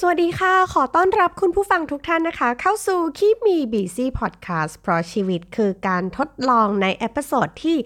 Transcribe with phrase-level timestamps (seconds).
[0.00, 7.76] สวัสดีค่ะ ขอต้อนรับคุณผู้ฟังทุกท่านนะคะ เข้าสู่ Keep Me Busy Podcast เพราะชีวิตคือการทดลองใน episode ที่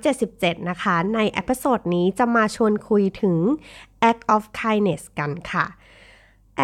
[0.00, 3.36] 177 นะคะ ใน episode นี้จะมาชวนคุยถึง
[4.10, 5.64] act of kindness กันค่ะ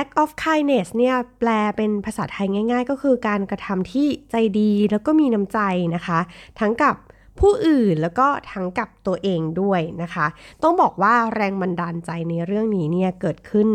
[0.00, 5.58] act of kindness เนี่ยแปลเป็นภาษาไทยง่าย ๆ ก็คือการกระทำที่ใจดีแล้วก็มีน้ำใจ
[5.94, 6.18] นะคะ
[6.60, 6.96] ทั้งกับ
[7.40, 10.26] ผู้อื่นแล้วก็ทั้งกับตัวเองด้วยนะคะ
[10.62, 13.68] ต้องบอกว่าแรงบันดาลใจในเรื่องนี้เนี่ยเกิดขึ้น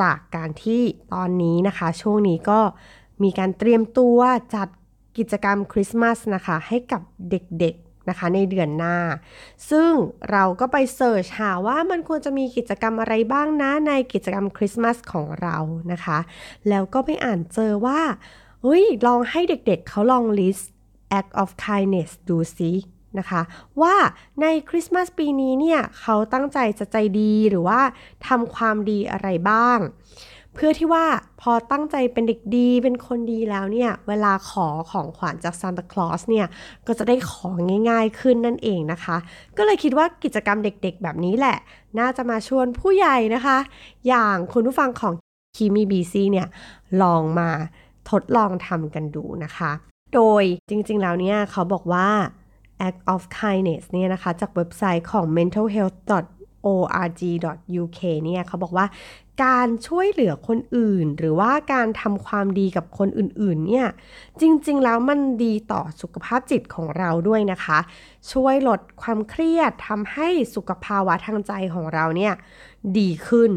[0.00, 0.82] จากการที่
[1.14, 2.60] ตอนนี้นะคะ ช่วงนี้ก็
[3.22, 4.18] มีการเตรียมตัว
[4.54, 4.68] จัด
[5.18, 8.96] กิจกรรมคริสต์มาสนะคะ ให้กับเด็กๆนะคะในเดือนหน้า
[9.70, 9.90] ซึ่ง
[10.30, 15.56] เราก็ไปเสิร์ชหาว่ามันควรจะมีกิจกรรมอะไรบ้างนะในกิจกรรมคริสต์มาสของเรา
[15.92, 16.18] นะคะ
[16.68, 18.00] แล้วก็ไปอ่านเจอว่า
[18.62, 20.70] เฮ้ยลองให้เด็กๆเเขาลองลิสต์
[21.18, 22.72] act of kindness ดูซิ
[23.18, 23.40] นะคะ
[23.82, 23.94] ว่า
[24.40, 27.80] ในคริสต์มาสปีนี้เนี่ยเขาตั้งใจจะใจดีหรือว่า
[28.26, 29.78] ทำความดีอะไรบ้าง
[30.54, 31.04] เพื่อที่ว่า
[31.40, 36.46] พอตั้งใจเป็นเด็กดีเป็นคนดีแล้วเนี่ย เวลาขอของขวัญจากซานตาคลอสเนี่ย
[36.86, 37.56] ก็จะได้ของ
[37.90, 39.16] ง่ายๆขึ้นนั่นเองนะคะ
[39.56, 41.56] ก็เลยคิดว่ากิจกรรมเด็กๆแบบนี้แหละ
[41.98, 43.58] น่าจะมาชวนผู้ใหญ่นะคะ
[44.08, 45.14] อย่างคุณผู้ฟังของ
[45.56, 46.48] คีมีบีซีเนี่ย
[47.02, 47.50] ลองมา
[48.10, 49.70] ทดลองทำกันดูนะคะ
[50.14, 52.08] โดยจริงๆแล้วเนี่ยเขาบอกว่า
[52.88, 58.86] act of kindness เนี่ยนะคะ จากเว็บไซต์ของ mentalhealth.org.uk เนี่ยเขาบอกว่า
[59.44, 63.86] การช่วยเหลือคนอื่น หรือว่าการทำความดีกับคนอื่นๆเนี่ย
[64.40, 67.78] จริงๆแล้วมันดีต่อสุขภาพจิตของเราด้วยนะคะ
[68.32, 72.34] ช่วยลดความเครียดทำให้สุขภาวะทางใจของเราเนี่ย
[72.98, 73.50] ดีขึ้น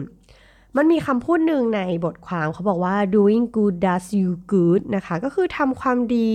[0.78, 6.34] มันมีคำพูดหนึ่งในบทความเขาบอกว่า doing good does you good นะคะ ก็คือทำความดี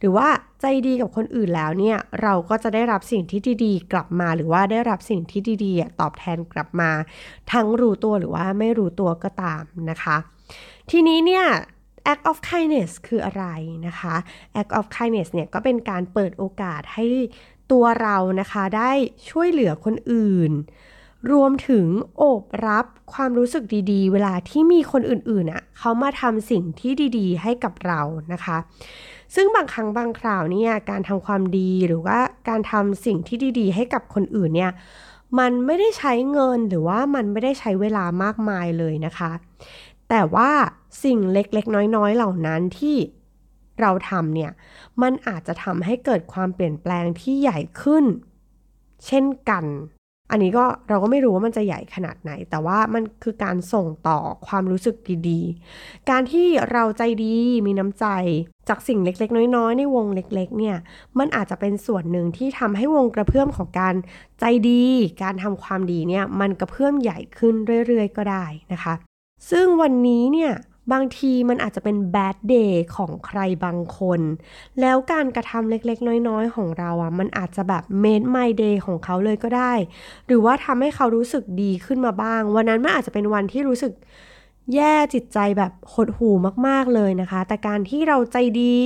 [0.00, 0.28] หรือว่า
[0.60, 6.90] ใจดีกับคนอื่นแล้วเนี่ย เราก็จะได้รับสิ่งที่ดีๆ กลับมา หรือว่าได้รับสิ่งที่ดีๆ ตอบแทนกลับมา
[7.52, 10.16] ทั้งรู้ตัวหรือว่าไม่รู้ตัวก็ตามนะคะ
[10.90, 11.44] ทีนี้เนี่ย
[12.12, 13.44] act of kindness คืออะไร
[13.86, 14.14] นะคะ
[14.60, 17.06] act of kindness เนี่ยก็เป็นการเปิดโอกาสให้
[17.72, 18.90] ตัวเรานะคะ ได้
[19.30, 20.52] ช่วยเหลือคนอื่น
[21.32, 21.86] รวมถึง
[22.16, 28.00] โอบรับความรู้สึกดีๆ เวลาที่มีคนอื่นๆอะเขามาทำสิ่งที่ดีๆ ให้กับเรา
[28.32, 28.58] นะคะ
[29.34, 32.18] ซึ่งบางครั้งบางคราวเนี่ยการทำความดีหรือว่า
[32.48, 34.72] การทำสิ่งที่ดีๆ ให้กับคนอื่นเนี่ย
[35.38, 39.32] มันไม่ได้ใช้เงินหรือว่ามันไม่ได้ใช้เวลามากมายเลยนะคะ
[40.08, 40.50] แต่ว่า
[41.04, 42.96] สิ่งเล็กๆ น้อยๆ เหล่านั้นที่
[43.80, 44.50] เราทำเนี่ย
[45.02, 48.04] มันอาจจะทำให้เกิดความเปลี่ยนแปลงที่ใหญ่ขึ้น
[49.06, 49.64] เช่นกัน
[50.30, 54.96] อันนี้ก็เราก็ไม่รู้ว่ามันจะใหญ่ขนาดไหน แต่ว่ามันคือการส่งต่อความรู้สึก
[55.28, 58.06] ดีๆ การที่เราใจดีมีน้ำใจ
[58.68, 60.76] จากสิ่งเล็กๆ น้อยๆ ในวงเล็กๆ เนี่ย
[61.18, 63.94] มันอาจจะเป็นส่วนหนึ่งที่ทำให้วงกระเพื่อมของการ
[64.40, 64.84] ใจดี
[65.22, 67.54] การทำความดีเนี่ย มันกระเพื่อมใหญ่ขึ้น
[67.86, 68.94] เรื่อยๆ ก็ได้นะคะ
[69.50, 70.52] ซึ่งวันนี้เนี่ย
[70.92, 74.20] บางทีมันอาจจะเป็นแบดเดย์ของใครบางคน
[74.80, 79.72] แล้วการกระทำเล็กๆ น้อยๆ ของเราอะ่ะ มันอาจจะแบบเมดไมเดย์ของเขาเลยก็ได้
[80.26, 83.92] หรือว่าทำให้เขารู้สึกดีขึ้นมาบ้าง วันนั้นมันอาจจะเป็นวันที่รู้สึก
[84.74, 86.34] แย่จิตใจแบบหดหู่
[86.66, 88.78] มากๆเลยนะคะ แต่การที่เราใจดี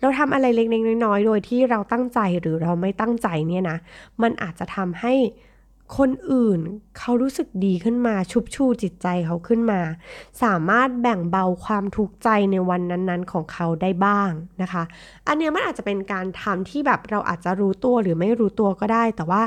[0.00, 3.76] เราทำอะไรเล็กๆน้อยๆ โดยที่เราตั้งใจหรือเราไม่ตั้งใจเนี่ยนะ
[4.22, 5.14] มันอาจจะทำให้
[5.98, 6.60] คนอื่น
[6.98, 9.80] เขารู้สึกดีขึ้นมาชุบชูจิตใจเขาขึ้นมา
[10.42, 14.30] สามารถแบ่งเบาความทุกข์ใจในวันนั้นๆ ของเขาได้บ้าง
[14.62, 14.82] นะคะ
[15.28, 19.42] อันนี้มันอาจจะเป็นการทำที่แบบเราอาจจะรู้ตัวหรือไม่รู้ตัวก็ได้ แต่ว่า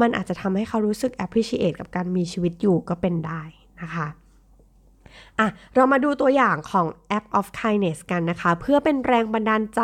[0.00, 3.42] มันอาจจะทำให้เขารู้สึก appreciate กับการมีชีวิตอยู่ก็เป็นได้
[3.82, 4.08] นะคะ
[5.38, 6.86] อะ เรามาดูตัวอย่างของ
[7.18, 9.82] App of Kindness กันนะคะ เพื่อเป็นแรงบันดาลใจ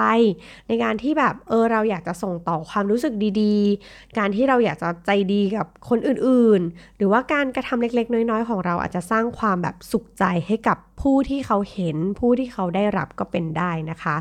[0.68, 14.18] ในการที่แบบเออเราอยากจะส่งต่อความรู้สึกดีๆ การที่เราอยากจะใจดีกับคนอื่นๆ หรือว่าการกระทำเล็กๆ น้อยๆ ของเราอาจจะสร้างความแบบสุขใจให้กับผู้ที่เขาเห็น ผู้ที่เขาได้รับก็เป็นได้นะคะ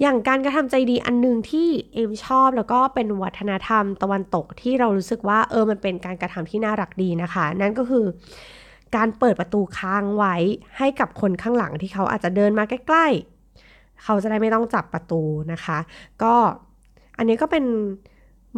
[0.00, 8.04] อย่างการกระทำใจดีอันหนึ่งที่เอมชอบแล้วก็เป็นวัฒนธรรมตะวันตกที่เรารู้สึกว่าเออมันเป็นการกระทำที่น่ารักดีนะคะ นั่นก็คือ
[8.96, 10.34] การเปิดประตูค้างไว้
[10.78, 13.06] ให้กับคนข้างหลังที่เขาอาจจะเดินมาใกล้
[13.54, 15.22] ๆ เขาจะได้ไม่ต้องจับประตู
[15.52, 15.78] นะคะ
[16.22, 16.34] ก็
[17.18, 17.64] อันนี้ก็เป็น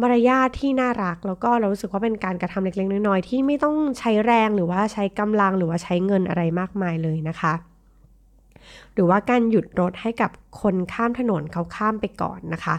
[0.01, 7.53] มารยาทที่น่ารักแล้วก็เรารู้สึกว่าเป็นการกระทำเล็กๆน้อยๆที่ไม่ต้องใช้แรงหรือว่าใช้กำลังหรือว่าใช้เงินอะไรมากมายเลยนะคะ
[8.93, 12.75] หรือว่าการหยุดรถให้กับคนข้ามถนนเขาข้ามไปก่อนนะคะ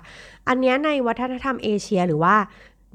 [0.49, 2.35] อันนี้ในวัฒนธรรมเอเชียหรือว่า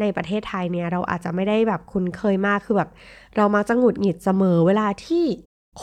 [0.01, 2.89] ในประเทศไทยเนี่ยเราอาจจะไม่ได้แบบคุ้นเคยมากคือแบบ
[3.36, 5.25] เรามักจะหงุดหงิดเสมอเวลาที่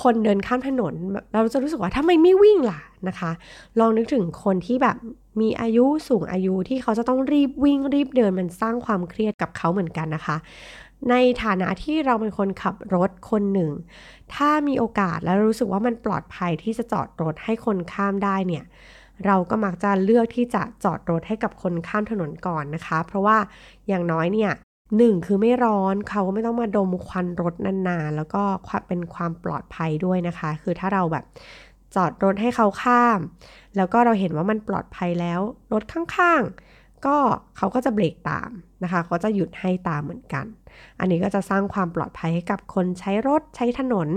[0.02, 0.92] คนเดินข้ามถนน
[1.32, 3.30] เราจะรู้สึกว่าทำไมไม่วิ่งล่ะนะคะ
[3.80, 4.96] ลองนึกถึงคนที่แบบ
[5.40, 10.36] มีอายุสูงอายุที่เขาจะต้องรีบวิ่งรีบเดินมันสร้างความเครียดกับเขาเหมือนกันนะคะ
[11.10, 13.70] ในฐานะที่เราเป็นคนขับรถคนหนึ่ง
[14.34, 18.64] ถ้ามีโอกาสแล้วรู้สึกว่ามันปลอดภัยที่จะจอดรถให้คนข้ามได้เนี่ย
[19.26, 23.36] เราก็มักจะเลือกที่จะจอดรถให้กับคนข้ามถนนก่อนนะคะ เพราะว่า
[23.88, 24.52] อย่างน้อยเนี่ย
[24.96, 27.54] หนึ่งคือไม่ร้อนเขาก็ไม่ต้องมาดมควันรถ
[27.88, 28.42] นานๆ แล้วก็
[28.88, 31.24] เป็นความปลอดภัยด้วยนะคะ คือถ้าเราแบบ
[31.94, 33.18] จอดรถให้เขาข้าม
[33.76, 35.40] แล้วก็เราเห็นว่ามันปลอดภัยแล้ว
[35.72, 37.16] รถข้างๆ ก็
[37.56, 38.50] เขาก็จะเบรกตาม
[38.82, 40.46] นะคะเขาจะหยุดให้ตามเหมือนกัน
[41.00, 44.08] อันนี้ก็จะสร้างความปลอดภัยให้กับคนใช้รถใช้ถนน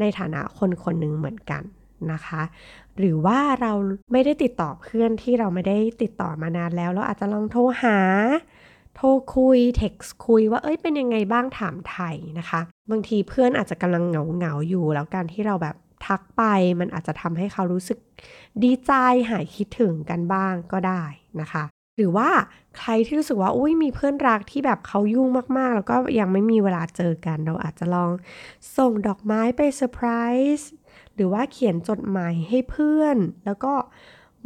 [0.00, 1.62] ในฐานะคนคนหนึ่งเหมือนกัน
[2.12, 2.42] นะคะ
[2.98, 3.72] หรือว่าเรา
[4.12, 7.98] ไม่ได้ติดต่อเพื่อนที่เราไม่ได้ติดต่อมานานแล้วเราอาจจะลองโทรหา
[8.96, 12.60] โทรคุยเท็กซ์คุยว่าเอ้ยเป็นยังไงบ้างถามไทยนะคะ
[12.90, 15.76] บางทีเพื่อนอาจจะกำลังเหงาเหงาอยู่ แล้วการที่เราแบบ
[16.06, 16.42] ทักไป
[16.80, 17.98] มันอาจจะทำให้เขารู้สึก
[18.62, 18.92] ดีใจ
[19.30, 21.02] หายคิดถึงกันบ้างก็ได้
[21.40, 21.64] นะคะ
[21.96, 22.30] หรือว่า
[22.78, 28.10] ใครที่รู้สึกว่าอุ้ยมีเพื่อนรักที่แบบเขายุ่งมากๆ แล้วก็ยังไม่มีเวลาเจอกัน เราอาจจะลอง
[28.76, 30.08] ส่งดอกไม้ไปเซอร์ไพร
[30.56, 30.68] ส์
[31.20, 33.72] หรือว่าเขียนจดหมายให้เพื่อน แล้วก็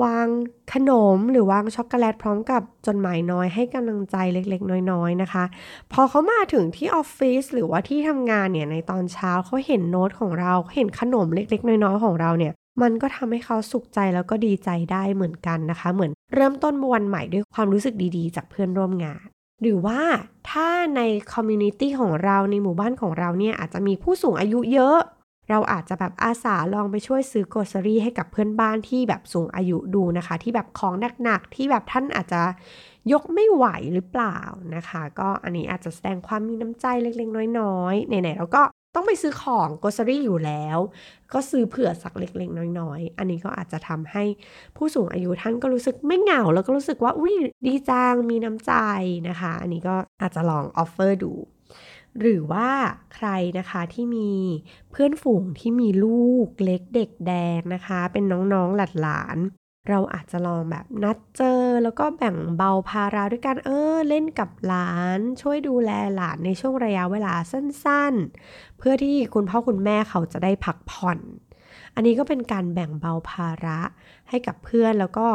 [0.05, 0.29] วาง
[0.73, 5.44] ขนมหรือวางช็อกโกแลตพร้อมกับจดหมายน้อยให้กำลังใจเล็กๆ น้อยๆนะคะ
[5.93, 19.25] พอเขามาถึงที่ออฟฟิศหรือว่าที่ทำงานเนี่ยในตอนเช้าเขาเห็นโน้ตของเราเห็นขนมเล็กๆ น้อยๆของเราเนี่ย มันก็ทำให้เขาสุขใจแล้วก็ดีใจได้เหมือนกันนะคะ เหมือนเริ่มต้นวันใหม่ด้วยความรู้สึกดีๆ จากเพื่อนร่วมงาน
[19.62, 20.00] หรือว่า
[20.50, 21.00] ถ้าใน
[21.32, 24.99] community ของเราในหมู่บ้านของเราเนี่ยอาจจะมีผู้สูงอายุเยอะ
[25.50, 32.43] เราอาจจะแบบอาสาลองไปช่วยซื้อ grocery ให้กับเพื่อนบ้านที่แบบสูงอายุดูนะคะ ที่แบบของหนักๆที่แบบท่านอาจจะ
[33.12, 34.38] ยกไม่ไหวหรือเปล่า
[34.75, 38.62] นะคะ ก็อันนี้อาจจะแสดงความมีน้ำใจเล็กๆ น้อยๆไหนๆเราก็
[38.94, 40.79] ต้องไปซื้อของ grocery อยู่แล้ว
[41.32, 44.25] ก็ซื้อเผื่อสักเล็กๆ น้อยๆ อันนี้ก็อาจจะทำให้
[44.76, 47.35] ผู้สูงอายุท่านก็รู้สึกไม่เหงา แล้วก็รู้สึกว่าอุ้ย
[47.67, 48.73] ดีจังมีน้ำใจ
[49.29, 51.32] นะคะ อันนี้ก็อาจจะลอง offer ดู
[52.20, 52.70] หรือว่า
[53.14, 53.28] ใคร
[53.58, 54.32] นะคะที่มี
[54.90, 59.38] เพื่อนฝูงที่มีลูกเล็กเด็กแดงนะคะ เป็นน้องๆหลานหลาน
[59.88, 71.19] เราอาจจะลองแบบนัดเจอ แล้วก็แบ่งเบาภาระด้วยกันเออเล่นกับหลาน ช่วยดูแลหลานในช่วงระยะเวลาสั้นๆ เพื่อที่คุณพ่อคุณแม่เขาจะได้พักผ่อน
[71.94, 73.81] อันนี้ก็เป็นการแบ่งเบาภาระ
[74.29, 75.26] ให้กับเพื่อนแล้วก็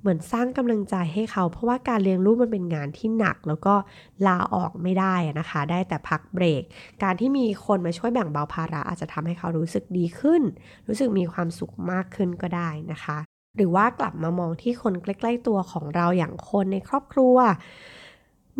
[0.00, 3.74] เหมือนสร้างกำลังใจให้เขา เพราะว่าการเลี้ยงลูกมันเป็นงานที่หนัก แล้วก็
[4.26, 6.62] ลาออกไม่ได้นะคะ ได้แต่พักเบรก
[7.02, 10.42] การที่มีคนมาช่วยแบ่งเบาภาระอาจจะทำให้เขารู้สึกดีขึ้น
[10.88, 13.18] รู้สึกมีความสุขมากขึ้นก็ได้นะคะ
[13.56, 17.36] หรือว่ากลับมามองที่คนใกล้ ๆ ตัวของเราอย่างคนในครอบครัว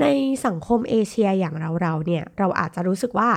[0.00, 0.06] ใน
[0.46, 3.30] สังคมเอเชียอย่างเราๆเนี่ยเราอาจจะรู้สึกว่า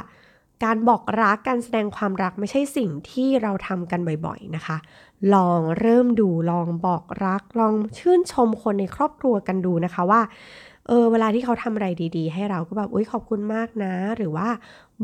[0.64, 4.78] การบอกรักการแสดงความรักไม่ใช่สิ่งที่เราทำกันบ่อยๆนะคะ
[5.34, 10.22] ลองเริ่มดูลองบอกรัก ลองชื่นชมคนในครอบครัวกันดูนะคะว่า
[10.88, 11.88] เออเวลาที่เขาทำอะไร
[12.18, 14.50] ดีๆ ให้เราก็แบบอุ้ยขอบคุณมากนะ หรือว่า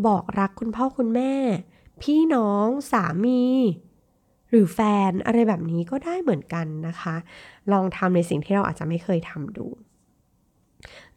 [0.07, 1.33] บอกรักคุณพ่อคุณแม่
[2.01, 3.41] พี่น้องสามี
[4.49, 4.79] หรือแฟ
[5.09, 7.15] นอะไรแบบนี้ก็ได้เหมือนกันนะคะ
[7.71, 9.67] ลองทำในสิ่งที่เราอาจจะไม่เคยทำดู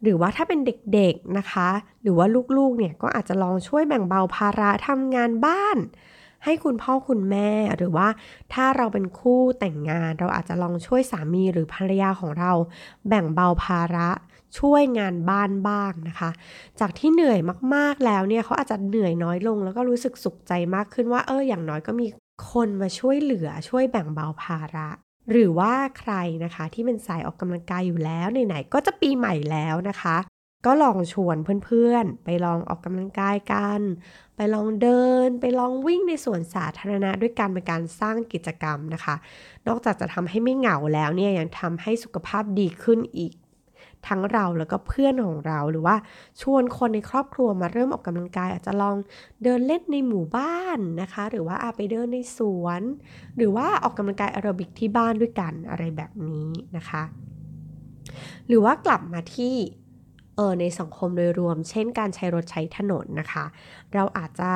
[0.03, 0.59] หรือว่าถ้าเป็น
[0.93, 1.69] เด็กๆนะคะ
[2.01, 2.27] หรือว่า
[2.57, 5.77] ลูกๆเนี่ยก็อาจจะลองช่วยแบ่งเบาภาระทำงานบ้าน
[6.43, 8.07] ให้คุณพ่อคุณแม่หรือว่า
[8.53, 12.51] ถ้าเราเป็นคู่แต่งงาน เราอาจจะลองช่วยสามีหรือภรรยาของเรา
[13.07, 14.09] แบ่งเบาภาระ
[14.59, 16.29] ช่วยงานบ้านบ้างนะคะ
[16.79, 17.39] จากที่เหนื่อย
[17.75, 22.07] มากๆแล้วเนี่ยเขาอาจจะเหนื่อยน้อยลง แล้วก็รู้สึกสุขใจมากขึ้นว่าเอออย่างน้อยก็มี
[22.51, 24.89] คนมาช่วยเหลือช่วยแบ่งเบาภาระ
[25.29, 26.13] หรือว่าใคร
[26.43, 30.17] นะคะที่เป็นสายออกกำลังกายอยู่แล้วไหนๆก็จะปีใหม่แล้วนะคะ
[30.65, 33.81] ก็ลองชวนเพื่อนๆ ไปลองออกกำลังกายกัน
[34.35, 39.15] ไปลองเดิน ไปลองวิ่งในสวนสาธารณะด้วยกันเป็นการสร้างกิจกรรมนะคะ
[39.67, 43.33] นอกจากจะทำให้ไม่เหงาแล้วเนี่ยยังทำให้สุขภาพดีขึ้นอีก
[44.07, 45.95] ทั้งเราแล้วก็เพื่อนของเราหรือว่า
[46.41, 48.95] ชวนคนในครอบครัวมาเริ่มออกกำลังกาย อาจจะลอง
[49.43, 52.81] เดินเล่นในหมู่บ้านนะคะ หรือว่าอาไปเดินในสวน
[53.37, 57.03] หรือว่าออกกำลังกายแอโรบิกที่บ้านด้วยกันอะไรแบบนี้นะคะ
[58.47, 59.55] หรือว่ากลับมาที่
[60.35, 63.45] เออในสังคมโดยรวม เช่นการใช้รถใช้ถนนนะคะ
[63.93, 64.51] เราอาจจะ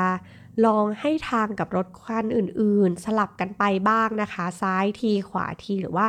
[0.65, 6.07] ลองให้ทางกับรถคันอื่น ๆ สลับกันไปบ้างนะคะ ซ้ายทีขวาทีหรือว่า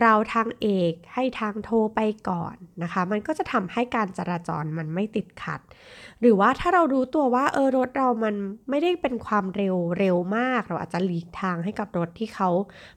[0.00, 5.60] เราทางเอกให้ทางโทรไปก่อนนะคะ มันก็จะทำให้การจราจรมันไม่ติดขัด
[6.20, 8.34] หรือว่าถ้าเรารู้ตัวว่าเออรถเรามัน
[8.70, 12.48] ไม่ได้เป็นความเร็วเร็วมาก เราอาจจะหลีกทางให้กับรถที่เขา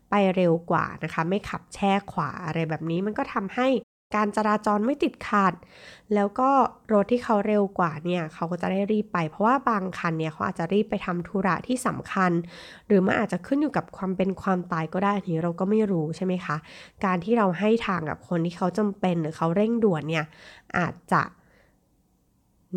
[0.10, 3.68] ไปเร็วกว่านะคะ ไม่ขับแช่ขวาอะไรแบบนี้มันก็ทำให้
[4.16, 5.54] การจราจรไม่ติดขัด
[6.14, 6.50] แล้วก็
[6.94, 12.32] รถที่เขาเร็วกว่าเนี่ยเขาก็จะได้รีบไป เพราะว่าบางคันเนี่ยเขาอาจจะรีบไปทำธุระที่สำคัญ
[12.88, 16.58] หรือมันอาจจะขึ้นอยู่กับความเป็นความตายก็ได้ทีนี้เราก็ไม่รู้ใช่ไหมคะ
[17.06, 20.26] การที่เราให้ทางกับคนที่เขาจำเป็นหรือเขาเร่งด่วนเนี่ย
[20.78, 21.22] อาจจะ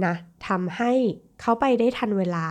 [0.04, 0.14] นะ
[0.48, 0.92] ทำให้
[1.40, 2.46] เขาไปได้ทันเวลา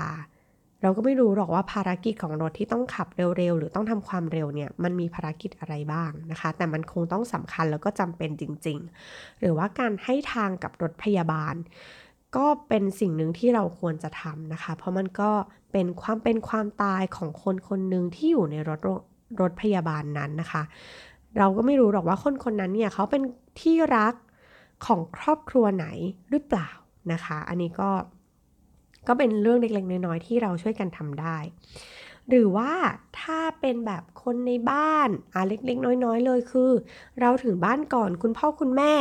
[0.82, 3.08] เราก็ไม่รู้หรอกว่าภารกิจของรถที่ต้องขับ
[3.38, 8.78] เร็วๆ หรือต้องทำความเร็วเนี่ยมันมีภารกิจอะไรบ้างนะคะ แต่มันคงต้องสำคัญแล้วก็จำเป็นจริง
[9.10, 11.56] ๆ หรือว่าการให้ทางกับรถพยาบาล
[12.36, 15.32] ก็เป็นสิ่งหนึ่งที่เราควรจะทำนะคะ เพราะมันก็
[15.72, 18.80] เป็นความเป็นความตายของคนคนหนึ่งที่อยู่ในรถ
[19.42, 20.64] รถพยาบาลนั้นนะคะ
[21.38, 23.24] เราก็ไม่รู้หรอกว่าคนคนนั้นเนี่ยเขาเป็น
[23.62, 24.14] ที่รัก
[24.86, 25.88] ของครอบครัวไหน
[26.30, 26.70] หรือเปล่า
[27.12, 27.90] นะคะ อันนี้ก็
[29.10, 31.38] ก็เป็นเรื่องเล็กๆน้อยๆที่เราช่วยกันทำได้
[32.30, 32.72] หรือว่า
[33.22, 36.72] ถ้าเป็นแบบคนในบ้านอะเล็กๆ น้อยๆ เลยคือ
[37.20, 38.94] เราถึงบ้านก่อนคุณพ่อคุณแม่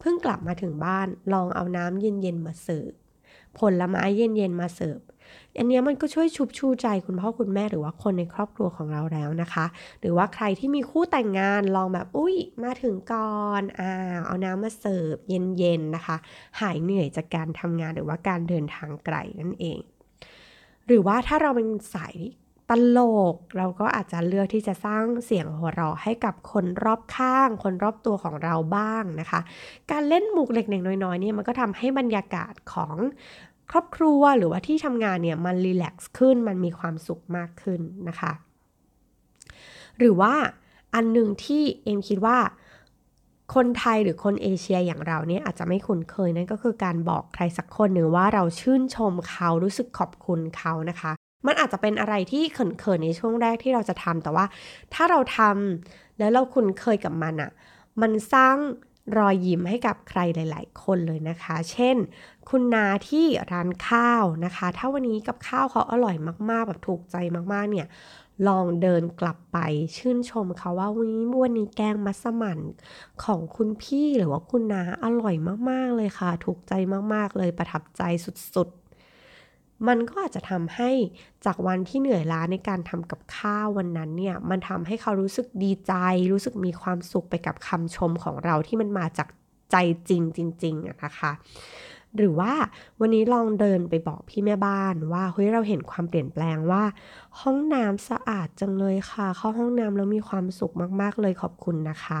[0.00, 2.92] เพิ่งกลับมาถึงบ้านลองเอาน้ำเย็นๆมาเสิร์ฟ
[3.58, 5.00] ผลไม้เย็นๆมาเสิร์ฟ
[5.56, 9.66] อันนี้มันก็ช่วยชุบชูใจคุณพ่อคุณแม่หรือว่าคนในครอบครัวของเราแล้วนะคะ
[10.00, 13.90] หรือว่าใครที่มีคู่แต่งงานลองแบบอุ้ยมาถึงก่อนอ่า
[14.26, 16.16] เอาน้ำมาเสิร์ฟเย็นๆนะคะ
[16.60, 19.78] หายเหนื่อยจากการทำงานหรือว่าการเดินทางไกลนั่นเอง
[20.86, 22.16] หรือว่าถ้าเราเป็นสาย
[22.72, 23.00] ตล
[23.32, 29.40] ก เราก็อาจจะเลือกที่จะสร้างเสียงหัวเราะให้กับคนรอบข้าง คนรอบตัวของเราบ้างนะคะ
[29.90, 32.94] การเล่นมุกเล็กๆน้อยๆเนี่ยมันก็ทำให้บรรยากาศของ
[33.70, 38.32] ครอบครัวหรือว่าที่ทำงานเนี่ยมันรีแลกซ์ขึ้นมันมีความสุขมากขึ้นนะคะ
[39.98, 40.34] หรือว่า
[40.94, 42.38] อันหนึ่งที่เอ็มคิดว่า
[43.54, 51.12] คนไทยหรือคนเอเชียอย่างเราเนี่ยอาจจะไม่คุ้นเคยนั่นก็คือการบอกใครสักคนหนึ่งว่าเราชื่นชมเขารู้สึกขอบคุณเขานะคะ
[51.46, 54.46] มันอาจจะเป็นอะไรที่เขินๆในช่วงแรกที่เราจะทำแต่ว่า
[54.94, 57.50] ถ้าเราทำแล้วเราคุ้นเคยกับมันอะ่ะ
[58.00, 58.56] มันสร้าง
[59.18, 61.96] รอยยิ้มให้กับใครหลาย ๆ คนเลยนะคะ เช่น
[62.48, 66.16] คุณนาที่ร้านข้าวนะคะ ถ้าวันนี้กับข้าวเขาอร่อย
[66.50, 67.16] มากๆ แบบถูกใจ
[67.52, 67.86] มากๆ เนี่ย
[68.48, 69.58] ลองเดินกลับไป
[69.96, 72.58] ชื่นชมเขาว่าวันนี้วันนี้แกงมัสมั่น
[73.24, 75.34] ของคุณพี่หรือว่าคุณนาอร่อย
[75.70, 76.72] มากๆ เลยค่ะ ถูกใจ
[77.14, 78.81] มากๆ เลยประทับใจสุด ๆ
[79.88, 80.90] มันก็อาจจะทำให้
[81.44, 85.92] จากวันที่เหนื่อยล้าในการทำกับข้าววันนั้นเนี่ย มันทำให้เขารู้สึกดีใจ
[86.32, 89.28] รู้สึกมีความสุขไปกับคำชมของเราที่มันมาจาก
[89.70, 89.76] ใจ
[90.08, 91.32] จริงจริงๆนะคะ
[92.16, 92.52] หรือว่า
[93.00, 96.82] วันนี้ลองเดินไปบอกพี่แม่บ้านว่าเฮ้ยเราเห็นความเปลี่ยนแปลงว่า
[97.40, 102.20] ห้องน้ำสะอาดจังเลยค่ะ เข้าห้องน้ำแล้วมีความสุขมากๆเลยขอบคุณนะคะ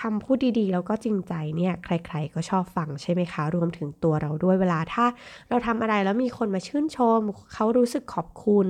[0.00, 5.04] คำพูดดีๆ แล้วก็จริงใจเนี่ยใครๆก็ชอบฟังใช่ไหมคะ รวมถึงตัวเราด้วยเวลาถ้า
[5.48, 7.18] เราทำอะไรแล้วมีคนมาชื่นชม
[7.54, 8.66] เขารู้สึกขอบคุณ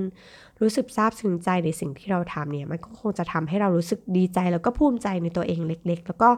[0.61, 6.29] รู้สึกซาบซึ้งใจในสิ่งที่เราทำเนี่ยมันก็คงจะทำให้เรารู้สึกดีใจ แล้วก็ภูมิใจในตัวเองเล็ก ๆ แล้วก็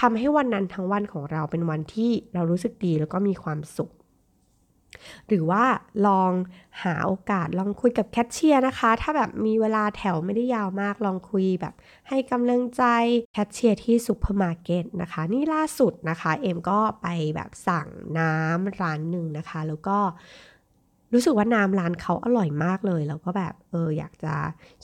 [0.00, 3.90] ทำให้วันนั้นทั้งวันของเราเป็นวันที่เรารู้สึกดีแล้วก็มีความสุข
[5.28, 5.64] หรือว่า
[6.06, 6.32] ลอง
[6.82, 11.74] หาโอกาสลองคุยกับแคชเชียร์นะคะ ถ้าแบบมีเวลาแถวไม่ได้ยาวมากลองคุยแบบ
[12.08, 12.82] ให้กำลังใจ
[13.32, 17.88] แคชเชียร์ที่ซูเปอร์มาร์เก็ตนะคะ นี่ล่าสุดนะคะ เอ็มก็ไปแบบสั่ง
[18.18, 19.98] น้ำร้านหนึ่งนะคะ แล้วก็
[21.12, 24.34] รู้สึกว่าน้ำร้านเขาอร่อยมากเลย แล้วก็แบบเอออยากจะ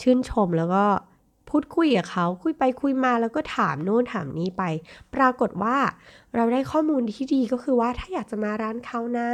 [0.00, 0.84] ชื่นชมแล้วก็
[1.56, 4.62] พูดคุยกับเขาคุยไปคุยมาแล้วก็ถามโน่นถามนี้ไป
[5.14, 5.76] ปรากฏว่า
[6.34, 9.28] เราได้ข้อมูลที่ดีก็คือว่าถ้าอยากจะมาร้านเขานะ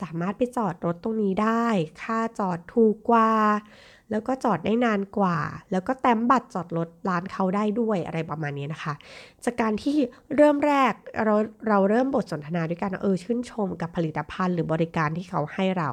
[0.00, 1.66] สามารถไปจอดรถตรงนี้ได้
[2.02, 3.30] ค่าจอดถูกกว่า
[4.10, 5.38] แล้วก็จอดได้นานกว่า
[5.70, 8.94] แล้วก็แต้มบัตรจอดรถร้านเขาได้ด้วยอะไรประมาณนี้นะคะ
[9.44, 9.96] จากการที่
[10.36, 10.92] เริ่มแรก
[11.24, 11.34] เรา
[11.68, 15.90] เราเริ่มบทสนทนาด้วยกันเออชื่นชมกับผลิตภัณฑ์หรือบริการที่เขาให้เรา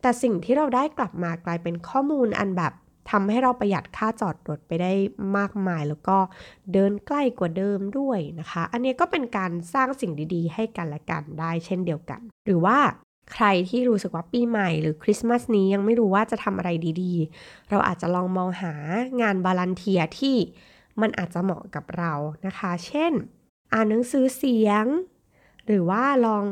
[0.00, 2.72] แต่สิ่งที่เราได้กลับมากลายเป็นข้อมูลอันแบบ
[3.10, 4.92] ทำให้เราประหยัดค่าจอดรถไปได้
[5.36, 6.16] มากมาย แล้วก็
[6.72, 12.78] เดินใกล้กว่าเดิมด้วยนะคะ อันนี้ก็เป็นการสร้างสิ่งดีๆ ให้กันและกันได้เช่นเดียวกัน หรือว่า
[13.32, 16.70] ใครที่รู้สึกว่าปีใหม่หรือคริสต์มาสนี้ยังไม่รู้ว่าจะทำอะไร
[17.02, 18.74] ดีๆ เราอาจจะลองมองหา
[19.20, 20.36] งานบาลันเทียที่
[21.00, 22.12] มันอาจจะเหมาะกับเรา
[22.46, 23.12] นะคะ เช่น
[23.72, 24.84] อ่านหนังสือเสียง
[25.66, 26.44] หรือว่าลอง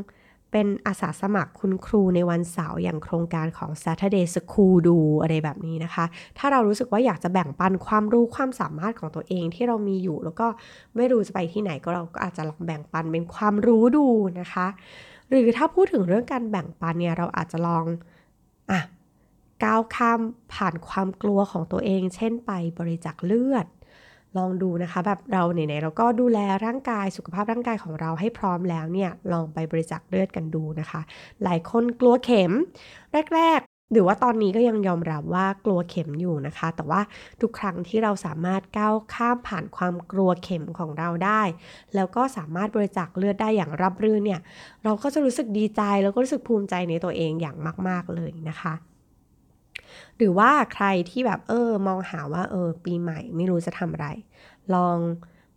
[0.57, 6.05] เป็นอาสาสมัครคุณครูในวันเสาร์อย่างโครงการของ Saturday School ดูอะไรแบบนี้นะคะ
[6.39, 10.47] ถ้าเรารู้สึกว่าอยากจะแบ่งปันความรู้ความสามารถของตัวเองที่เรามีอยู่ แล้วก็
[10.97, 14.07] ไม่รู้จะไปที่ไหนก็เราก็อาจจะลองแบ่งปันเป็นความรู้ดู
[14.41, 14.67] นะคะ
[15.29, 17.85] หรือถ้าพูดถึงเรื่องการแบ่งปันเนี่ยเราอาจจะลอง
[18.71, 18.81] อะ
[19.65, 20.21] ก้าวข้าม
[20.55, 23.67] ผ่านความกลัวของตัวเอง เช่นไปบริจาคเลือด
[24.37, 31.01] ลองดูนะคะ แบบเราไหนๆเราก็ดูแลร่างกายสุขภาพร่างกายของเราให้พร้อมแล้วเนี่ยลองไปบริจาคเลือดกันดูนะคะ
[31.45, 32.53] หลายคนกลัวเข็ม
[33.35, 37.01] แรกๆหรือว่าตอนนี้ก็ยังยอมรับว่ากลัวเข็มอยู่นะคะ แต่ว่า
[37.41, 41.43] ทุกครั้งที่เราสามารถก้าวข้ามผ่านความกลัวเข็มของเราได้
[41.95, 44.41] แล้วก็สามารถบริจาคเลือดได้อย่างรับรื่นเนี่ย
[44.85, 47.57] เราก็จะรู้สึกดีใจแล้วก็รู้สึกภูมิใจในตัวเองอย่าง
[47.89, 48.75] มาก ๆเลยนะคะ
[50.17, 54.09] หรือว่าใครที่แบบเออมองหาว่าเออปีใหม่ไม่รู้จะทำอะไร
[54.75, 54.99] ลอง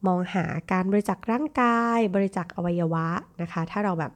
[0.07, 3.07] มองหาการบริจาคร่างกาย บริจาคอวัยวะ
[3.41, 4.11] นะคะ ถ้าเราแบบ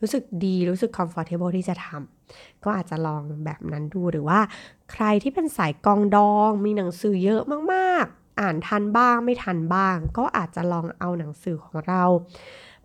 [0.00, 4.40] รู้สึกดีรู้สึก comfortable ที่จะทำก็อาจจะลองแบบนั้นดูหรือว่า
[4.92, 12.02] ใครที่เป็นสายกองดองมีหนังสือเยอะมากๆ อ่านทันบ้างไม่ทันบ้าง ก็อาจจะลองเอาหนังสือของเรา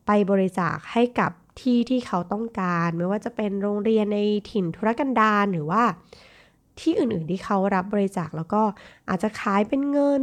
[0.05, 4.19] ไปบริจาคให้กับที่ที่เขาต้องการ ไม่ว่าจะเป็นโรงเรียนใน
[4.51, 5.83] ถิ่นธุรกันดารหรือว่า
[6.81, 8.61] ที่อื่นๆที่เขารับบริจาคแล้วก็
[9.09, 10.21] อาจจะขายเป็นเงิน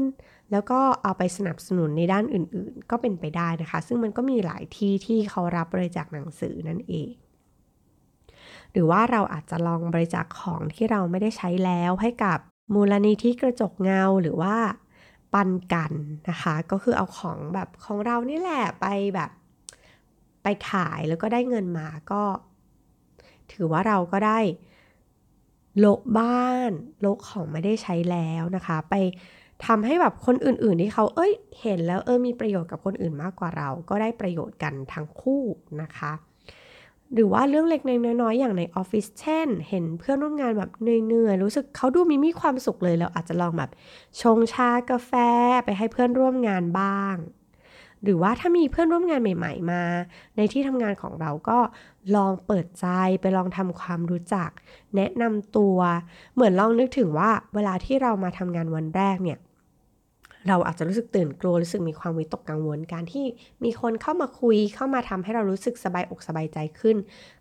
[0.52, 7.10] แล้วก็เอาไปสนับสนุนในด้านอื่นๆ ก็เป็นไปได้นะคะ ซึ่งมันก็มีหลายที่ที่เขารับบริจาคหนังสือนั่นเอง
[8.72, 12.38] หรือว่าเราอาจจะลองบริจาคของที่เราไม่ได้ใช้แล้วให้กับ
[12.74, 14.56] มูลนิธิกระจกเงาหรือว่า
[15.32, 15.92] ปันกัน
[16.30, 19.30] นะคะ ก็คือเอาของแบบของเรานี่แหละไปแบบ
[20.42, 22.22] ไปขายแล้วก็ได้เงินมาก็
[23.52, 24.38] ถือว่าเราก็ได้
[25.80, 26.70] โลกบ้าน
[27.02, 28.94] โลกของไม่ได้ใช้แล้วนะคะ ไป
[29.66, 35.42] ทำให้แบบคนอื่นๆที่เขาเอ้ยเห็นแล้วเออมีประโยชน์กับคนอื่นมากกว่าเรา ก็ได้ประโยชน์กันทั้งคู่
[35.82, 36.12] นะคะ
[37.14, 37.82] หรือว่าเรื่องเล็ก
[38.22, 43.70] น้อยๆอย่างในออฟฟิศเช่น เห็นเพื่อนร่วมงานแบบเหนื่อยๆรู้สึกเขาดูมีมีความสุขเลยเราอาจจะลองแบบ
[44.20, 45.12] ชงชากาแฟ
[45.64, 47.16] ไปให้เพื่อนร่วมงานบ้าง
[48.04, 49.82] หรือว่าถ้ามีเพื่อนร่วมงานใหม่ ๆ มา
[50.36, 51.58] ในที่ทำงานของเราก็
[52.16, 52.86] ลองเปิดใจ
[53.20, 54.50] ไปลองทำความรู้จัก
[54.96, 55.78] แนะนำตัว
[56.34, 59.38] เหมือนลองนึกถึงว่าเวลาที่เรามาทำงานวันแรกเนี่ย
[60.48, 63.26] เราอาจจะรู้สึกตื่นกลัวรู้สึกมีความวิตกกังวลการที่
[63.64, 66.96] มีคนเข้ามาคุยเข้ามาทำให้เรารู้สึกสบายอกสบายใจขึ้น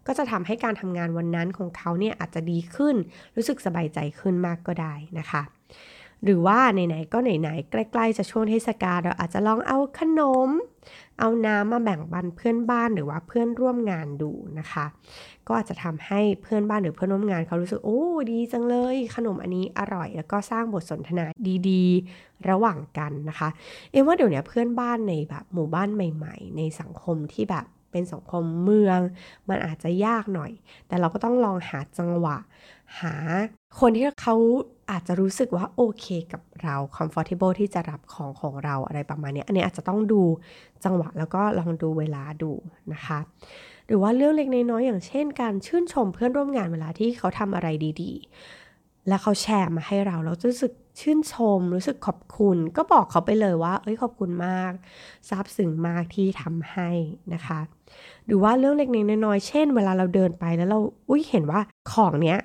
[0.07, 2.95] ก็จะทำให้การทำงานวันนั้นของเขาเนี่ยอาจจะดีขึ้น
[3.35, 5.41] รู้สึกสบายใจขึ้นมากก็ได้นะคะ
[6.23, 10.49] หรือว่าไหนๆก็ไหนๆใกล้ๆจะช่วงเทศกาลเราอาจจะลองเอาขนม
[11.19, 14.85] เอาน้ำมาแบ่งปันเพื่อนบ้านหรือว่าเพื่อนร่วมงานดูนะคะ
[15.47, 18.01] ก็อาจจะทำให้เพื่อนบ้านหรือเพื่อนร่วมงานเขารู้สึกโอ้
[18.31, 21.25] ดีจังเลย ขนมอันนี้อร่อย แล้วก็สร้างบทสนทนา
[21.69, 23.49] ดีๆ ระหว่างกันนะคะ
[23.91, 28.99] เอ็มว่าเดี๋ยวนี้เพื่อนบ้านในแบบหมู่บ้านใหม่ ๆ ในสังคมที่แบบเป็นสังคมเมือง
[29.49, 30.51] มันอาจจะยากหน่อย
[30.87, 32.37] แต่เราก็ต้องลองหาจังหวะ
[33.01, 33.15] หา
[33.79, 34.35] คนที่เขา
[34.93, 40.21] อาจจะรู้สึกว่าโอเคกับเรา comfortable ที่จะรับของของเราอะไรประมาณนี้อันนี้อาจจะต้องดู
[40.83, 42.51] จังหวะแล้วก็ลองดูเวลาดู
[42.93, 43.19] นะคะ
[43.87, 47.67] หรือว่าเรื่องเล็กน้อยอย่างเช่น การชื่นชมเพื่อนร่วมงานเวลาที่เขาทำอะไร
[48.01, 54.71] ดีๆ แล้วเขาแชร์มาให้เราเราจะรู้สึกชื่นชม รู้สึกขอบคุณ ก็บอกเขาไปเลยว่า เอ้ยขอบคุณมาก
[55.29, 56.89] ซาบซึ้งมากที่ทำให้
[57.33, 57.59] นะคะ
[58.25, 58.89] หรือว่าเรื่องเล็ก
[59.25, 60.79] น้อยๆเช่น เวลาเราเดินไปแล้วเรา
[61.09, 62.39] อุ้ยเห็นว่าของเนี้ย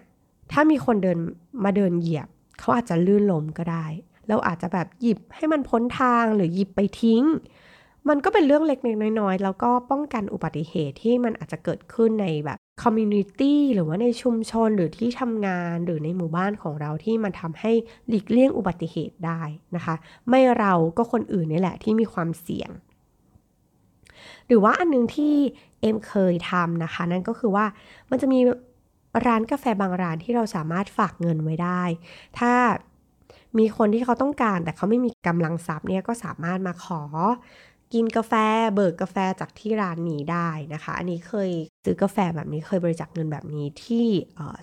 [0.53, 1.19] ถ้ามีคนเดิน
[1.65, 3.87] มาเดินเหยียบ เขาอาจจะลื่นล้มก็ได้
[4.29, 7.25] เราอาจจะแบบหยิบให้มันพ้นทางหรือหยิบไปทิ้ง
[8.09, 8.79] มันก็เป็นเรื่องเล็ก
[9.21, 17.73] น้อยๆ แล้วก็ป้องกันอุบัติเหตุที่มันอาจจะเกิดขึ้นในแบบ community หรือว่าในชุมชนหรือที่ทำงานหรือในหมู่บ้านของเราที่มันทำให้
[18.09, 19.43] หลีกเลี่ยงอุบัติเหตุได้
[19.77, 19.95] นะคะ
[20.29, 22.71] ไม่เราก็คนอื่นนี่แหละที่มีความเสี่ยง
[24.47, 25.35] หรือว่าอันนึงที่
[25.81, 27.67] เอ็มเคยทำนะคะ นั่นก็คือว่า
[28.11, 28.39] มันจะมี
[29.27, 31.83] ร้านกาแฟบางร้านที่เราสามารถฝากเงินไว้ได้
[32.39, 32.53] ถ้า
[33.59, 37.03] มีคนที่เขาต้องการแต่เขาไม่มีกำลังทรัพย์เนี่ยก็สามารถมาขอ
[37.95, 38.33] กินกาแฟ
[38.75, 41.51] เบิกกาแฟจากที่ร้านนี้ได้นะคะ อันนี้เคย
[41.85, 44.07] ซื้อกาแฟแบบนี้เคยบริจาคเงินแบบนี้ที่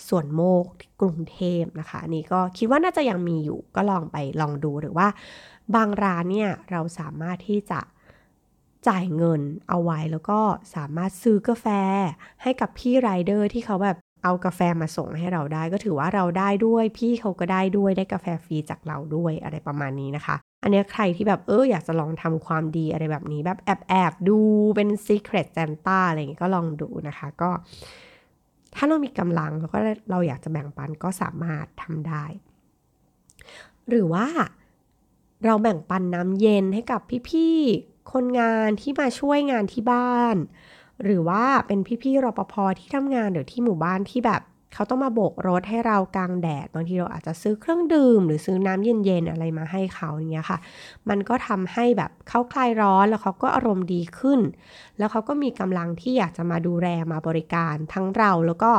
[0.09, 5.07] ส่วนโมกที่กรุงเทพนะคะ อันนี้ก็คิดว่าน่าจะยังมีอยู่ก็ลองไปลองดูหรือว่า
[5.75, 7.79] บางร้านเนี่ยเราสามารถที่จะ
[8.87, 10.39] จ่ายเงินเอาไว้แล้วก็
[10.75, 11.67] สามารถซื้อกาแฟ
[12.41, 24.39] ให้กับพี่ไรเดอร์ที่เขาแบบ เอากาแฟมาส่งให้เราได้ ก็ถือว่าเราได้ด้วย พี่เขาก็ได้ด้วยได้กาแฟฟรีจากเราด้วยอะไรประมาณนี้นะคะ อันนี้ใครที่แบบเอออยากจะลองทำความดีอะไรแบบนี้ แบบแอบแอบดู
[24.75, 27.49] เป็น Secret Santa อะไรอย่างงี้ก็ลองดูนะคะก็
[28.75, 29.77] ถ้าเรามีกำลังแล้วก็
[30.11, 32.25] เราอยากจะแบ่งปันก็สามารถทำได้
[33.89, 34.27] หรือว่า
[35.45, 40.35] เราแบ่งปันน้ำเย็นให้กับพี่ๆคนงานที่มาช่วยงานที่บ้าน
[41.03, 44.41] หรือว่าเป็นพี่ๆรปภที่ทำงานหรือที่หมู่บ้านที่แบบ
[44.73, 50.59] เขาต้องมาโบกรถให้เรากลางแดดบางทีเราอาจจะซื้อเครื่องดื่ม หรือซื้อน้ำเย็นๆอะไรมาให้เขาเงี้ยค่ะ
[51.09, 54.39] มันก็ทำให้แบบเขาคลายร้อนแล้วเขาก็อารมณ์ดีขึ้น
[54.97, 58.71] แล้วเขาก็มีกำลังที่อยากจะมาดูแลมาบริการทั้งเราแล้วก็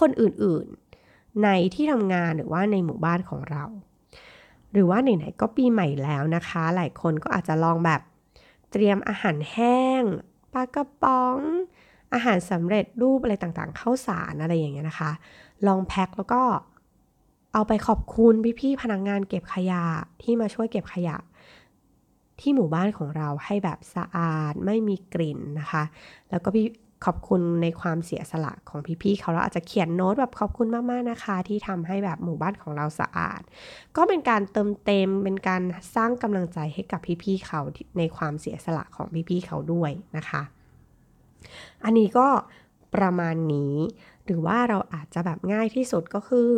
[0.00, 3.64] คนอื่นๆ ในที่ทำงานหรือว่าในหมู่บ้านของเรา
[4.72, 8.00] หรือว่าไหนๆก็ปีใหม่แล้วนะคะ หลายคนก็อาจจะลองแบบ
[8.70, 10.02] เตรียมอาหารแห้ง
[10.52, 11.38] ปลากระป๋อง
[12.14, 15.10] อาหารสำเร็จรูปอะไรต่างๆ เข้าสารอะไรอย่างเงี้ยนะคะ
[15.66, 16.42] ลองแพ็คแล้วก็
[17.52, 19.84] เอาไปขอบคุณพี่ๆพนักงงานเก็บขยะ
[20.22, 21.16] ที่มาช่วยเก็บขยะ
[22.40, 25.82] ที่หมู่บ้านของเราให้แบบสะอาดไม่มีกลิ่นนะคะ
[26.30, 26.66] แล้วก็พี่
[27.04, 33.42] ขอบคุณในความเสียสละของพี่ๆเขาเราอาจจะเขียนโน้ตแบบขอบคุณมากๆนะคะ ที่ทำให้แบบหมู่บ้านของเราสะอาด
[33.96, 35.62] ก็เป็นการเติมเต็มเป็นการ
[35.96, 37.60] สร้างกำลังใจให้กับพี่ๆเขา
[37.98, 40.42] ในความเสียสละของพี่ๆเขาด้วยนะคะ
[41.84, 42.28] อันนี้ก็
[42.94, 43.74] ประมาณนี้
[44.24, 46.50] หรือว่าเราอาจจะแบบง่ายที่สุดก็คือ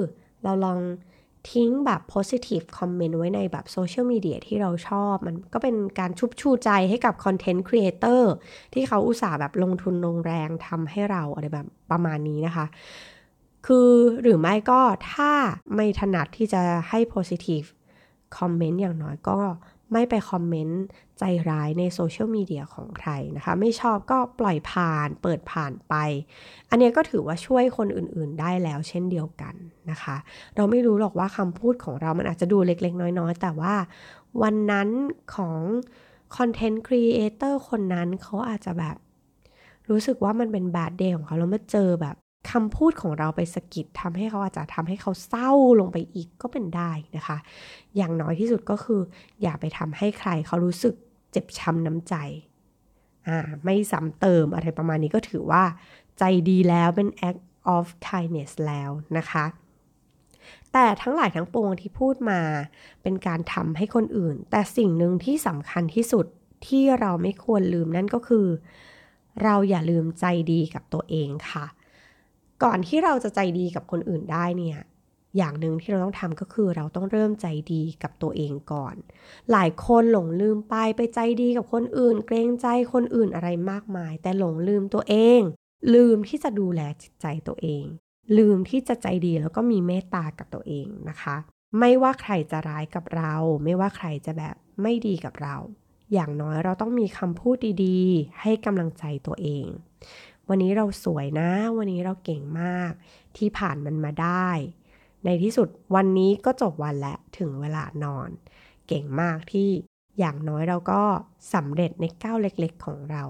[0.44, 0.78] เราลอง
[1.52, 8.33] ทิ้งแบบ positive comment ไว้ในแบบโซเชียลมีเดียที่เราชอบ มันก็เป็นการชุบชูใจให้กับ content creator
[8.74, 12.66] ที่เขาอุตส่าห์แบบลงทุนลงแรงทำให้เราอะไรแบบประมาณนี้นะคะ
[13.66, 13.90] คือ
[14.22, 14.80] หรือไม่ก็
[15.12, 15.33] ถ้า
[15.74, 17.66] ไม่ถนัดที่จะให้ positive
[18.37, 19.38] comment อย่างน้อยก็
[19.92, 20.83] ไม่ไปคอมเมนต์
[21.18, 25.94] ใจร้ายในโซเชียลมีเดียของใครนะคะ ไม่ชอบก็ปล่อยผ่านเปิดผ่านไป
[26.70, 29.55] อันนี้ก็ถือว่าช่วยคนอื่นๆได้แล้วเช่นเดียวกัน
[29.90, 30.16] นะคะ
[30.57, 33.75] เราไม่รู้หรอกว่าคำพูดของเรามันอาจจะดูเล็ก ๆ น้อย ๆ แต่ว่า
[34.42, 34.88] วันนั้น
[35.35, 35.59] ของ
[36.37, 38.97] content creator คนนั้นเขาอาจจะแบบ
[39.90, 42.16] รู้สึกว่ามันเป็นแบดเดย์ของเขาแล้วมาเจอแบบ
[42.50, 47.38] คำพูดของเราไปสะกิดทำให้เขาอาจจะทำให้เขาเศร้าลงไปอีกก็เป็นได้นะคะ
[47.96, 49.00] อย่างน้อยที่สุดก็คือ
[49.42, 50.94] อย่าไปทำให้ใครเขารู้สึก
[51.33, 52.14] เจ็บช้ำน้ำใจ
[53.28, 55.64] อ่าไม่ซ้ำเติมอะไรประมาณนี้ก็ถือว่า
[56.18, 57.42] ใจดีแล้วเป็น act
[57.74, 59.44] of kindness แล้วนะคะ
[60.72, 62.40] แต่ทั้งหลายทั้งปวงที่พูดมา
[63.02, 66.26] เป็นการทำให้คนอื่น แต่สิ่งหนึ่งที่สำคัญที่สุด
[66.66, 68.46] ที่เราไม่ควรลืมนั่นก็คือ
[69.42, 71.66] เราอย่าลืมใจดีกับตัวเองค่ะ
[72.62, 74.79] ก่อนที่เราจะใจดีกับคนอื่นได้เนี่ย
[75.37, 78.95] อย่างหนึ่งที่เราต้องทำก็คือเราต้องเริ่มใจดีกับตัวเองก่อน
[79.53, 85.40] หลายคนหลงลืมไปไปใจดีกับคนอื่น เกรงใจคนอื่นอะไรมากมาย แต่หลงลืมตัวเอง
[85.95, 87.85] ลืมที่จะดูแลจิตใจตัวเอง
[88.38, 91.37] ลืมที่จะใจดีแล้วก็มีเมตตากับตัวเองนะคะ
[91.79, 95.57] ไม่ว่าใครจะร้ายกับเรา ไม่ว่าใครจะแบบไม่ดีกับเรา
[96.12, 99.67] อย่างน้อยเราต้องมีคำพูดดีๆ ให้กำลังใจตัวเอง
[100.48, 102.92] วันนี้เราสวยนะ วันนี้เราเก่งมาก
[103.37, 104.48] ที่ผ่านมันมาได้
[105.24, 108.28] ในที่สุดวันนี้ก็จบวันแล้วถึงเวลานอน
[108.88, 109.68] เก่งมากที่
[110.18, 111.02] อย่างน้อยเราก็
[111.54, 113.24] สำเร็จในก้าวเล็กๆของเรา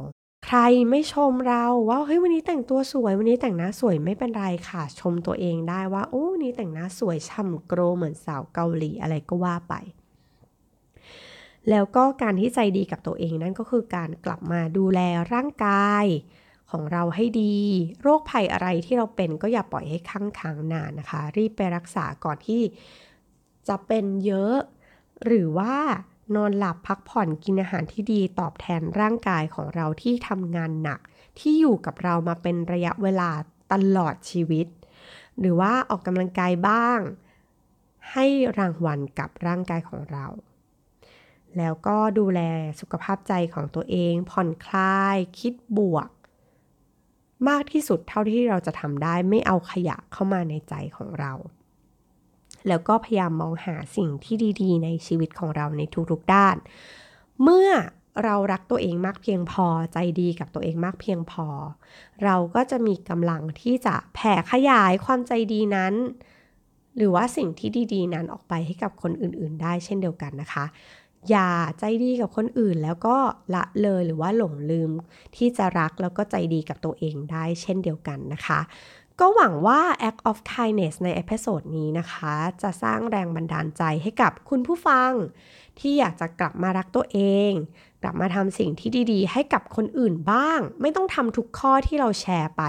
[0.47, 0.59] ใคร
[0.91, 9.75] ไม่ชมเราว่าเฮ้ยวันนี้แต่งตัวสวย วันนี้แต่งหน้าสวยไม่เป็นไรค่ะ ชมตัวเองได้ว่าโอ้วันนี้แต่งหน้าสวยช่ำโกรเหมือนสาวเกาหลีอะไรก็ว่าไป
[11.71, 15.01] แล้วก็การที่ใจดีกับตัวเองนั่นก็คือการกลับมาดูแล
[15.33, 16.05] ร่างกาย
[16.75, 17.55] ของเราให้ดี
[18.03, 22.63] โรคภัยอะไรที่เราเป็นก็อย่าปล่อยให้ค้างค้างนานนะคะ รีบไปรักษาก่อนที่
[23.69, 24.57] จะเป็นเยอะ
[25.25, 25.75] หรือว่า
[26.35, 31.01] นอนหลับพักผ่อนกินอาหารที่ดีตอบแทนร่างกายของเราที่ทำงานหนัก
[31.39, 33.31] ที่อยู่กับเรามาเป็นระยะเวลา
[33.73, 34.67] ตลอดชีวิต
[35.39, 37.01] หรือว่าออกกำลังกายบ้าง
[38.13, 38.27] ให้
[38.59, 40.27] รางวัลกับร่างกายของเรา
[41.57, 42.41] แล้วก็ดูแล
[42.81, 46.09] สุขภาพใจของตัวเอง ผ่อนคลาย คิดบวก
[47.49, 51.33] มากที่สุดเท่าที่เราจะทำได้ไม่เอาขยะเข้ามาในใจของเรา
[52.69, 56.57] แล้วก็พยายามมองหาสิ่งที่ดีๆ ในชีวิตของเราในทุกๆด้าน
[57.43, 57.69] เมื่อ
[58.25, 61.47] เรารักตัวเองมากเพียงพอใจดีกับตัวเองมากเพียงพอ
[62.25, 65.95] เราก็จะมีกำลังที่จะแผ่ขยายความใจดีนั้น
[66.97, 70.65] หรือว่าสิ่งที่ดีๆ นั้นออกไปให้กับคนอื่นๆ ได้เช่นเดียวกันนะคะ
[71.31, 73.17] อย่าใจดีกับคนอื่น แล้วก็
[73.55, 74.91] ละเลยหรือว่าหลงลืม
[75.37, 78.61] ที่จะรักแล้วก็ใจดีกับตัวเองได้เช่นเดียวกันนะคะ
[79.21, 85.13] ก็หวังว่า act of kindness ใน episode นี้นะคะ จะสร้างแรงบันดาลใจให้กับคุณผู้ฟัง
[85.79, 87.53] ที่อยากจะกลับมารักตัวเอง
[88.03, 92.63] กลับมาทำสิ่งที่ดีๆ ให้กับคนอื่นบ้าง ไม่ต้องทำทุกข้อที่เราแชร์ไป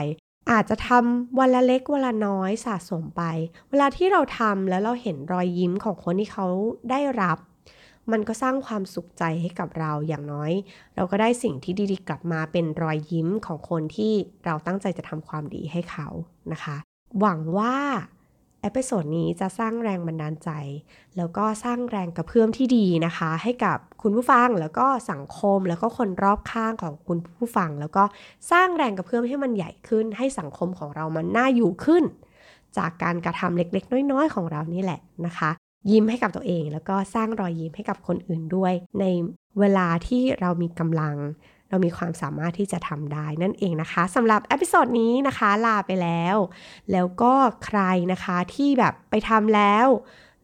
[0.51, 3.23] อาจจะทำวันละเล็กวันละน้อยสะสมไป
[3.69, 6.47] เวลาที่เราทำแล้วเราเห็นรอยยิ้มของคนที่เขา
[6.89, 7.37] ได้รับ
[8.11, 10.51] มันก็สร้างความสุขใจให้กับเราอย่างน้อย
[10.95, 14.13] เราก็ได้สิ่งที่ดีๆ กลับมาเป็นรอยยิ้มของคนที่
[14.45, 16.07] เราตั้งใจจะทำความดีให้เขา
[16.51, 16.75] นะคะ
[17.19, 17.75] หวังว่า
[18.61, 20.49] episode นี้จะสร้างแรงบันดาลใจ
[21.17, 28.03] แล้วก็สร้างแรงกระเพื่อมที่ดีนะคะ ให้กับคุณผู้ฟังแล้วก็สังคมแล้วก็คนรอบข้างของคุณผู้ฟัง แล้วก็
[28.51, 32.03] สร้างแรงกระเพื่อมให้มันใหญ่ขึ้น ให้สังคมของเรามันน่าอยู่ขึ้น
[32.77, 35.51] จากการกระทำเล็กๆ น้อยๆ ของเรานี่แหละนะคะ
[35.91, 39.05] ยิ้มให้กับตัวเอง แล้วก็สร้างรอยยิ้มให้กับคนอื่นด้วย ใน
[39.59, 41.15] เวลาที่เรามีกำลัง
[41.69, 46.37] เรามีความสามารถที่จะทำได้นั่นเองนะคะสำหรับ episode นี้นะคะลาไปแล้ว
[46.91, 47.33] แล้วก็
[47.65, 47.79] ใคร
[48.11, 49.87] นะคะที่แบบไปทำแล้ว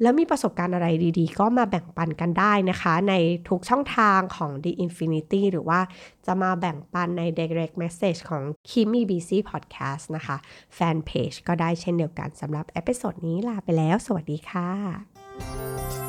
[0.01, 0.88] แล้วมีประสบการณ์อะไร
[1.19, 3.13] ดีๆ ก็มาแบ่งปันกันได้นะคะ ใน
[3.49, 5.80] ทุกช่องทางของ The Infinity หรือว่า
[6.25, 10.38] จะมาแบ่งปันใน direct message ของ Kimi BC Podcast นะคะ
[10.73, 16.00] แฟนเพจก็ได้เช่นเดียวกันสำหรับเอพิโซดนี้ลาไปแล้ว สวัสดีค่ะ Bye.